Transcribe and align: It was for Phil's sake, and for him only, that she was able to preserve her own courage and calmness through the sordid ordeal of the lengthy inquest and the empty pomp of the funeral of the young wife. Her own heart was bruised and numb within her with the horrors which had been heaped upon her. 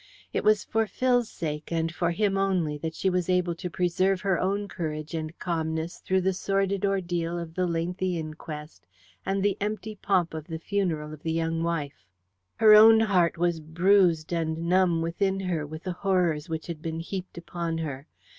It 0.33 0.43
was 0.43 0.63
for 0.63 0.87
Phil's 0.87 1.29
sake, 1.29 1.71
and 1.71 1.93
for 1.93 2.09
him 2.09 2.35
only, 2.35 2.75
that 2.79 2.95
she 2.95 3.07
was 3.07 3.29
able 3.29 3.53
to 3.53 3.69
preserve 3.69 4.21
her 4.21 4.39
own 4.39 4.67
courage 4.67 5.13
and 5.13 5.37
calmness 5.37 5.99
through 5.99 6.21
the 6.21 6.33
sordid 6.33 6.83
ordeal 6.87 7.37
of 7.37 7.53
the 7.53 7.67
lengthy 7.67 8.17
inquest 8.17 8.87
and 9.27 9.43
the 9.43 9.57
empty 9.61 9.93
pomp 10.01 10.33
of 10.33 10.47
the 10.47 10.57
funeral 10.57 11.13
of 11.13 11.21
the 11.21 11.31
young 11.33 11.61
wife. 11.61 12.07
Her 12.55 12.73
own 12.73 12.99
heart 12.99 13.37
was 13.37 13.59
bruised 13.59 14.33
and 14.33 14.57
numb 14.67 15.03
within 15.03 15.41
her 15.41 15.67
with 15.67 15.83
the 15.83 15.93
horrors 15.93 16.49
which 16.49 16.65
had 16.65 16.81
been 16.81 16.99
heaped 17.01 17.37
upon 17.37 17.77
her. 17.77 18.07